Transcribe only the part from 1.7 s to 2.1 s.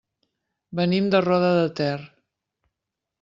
Ter.